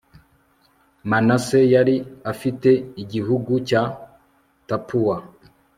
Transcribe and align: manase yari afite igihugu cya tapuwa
manase 1.09 1.59
yari 1.73 1.95
afite 2.31 2.69
igihugu 3.03 3.53
cya 3.67 3.83
tapuwa 4.67 5.17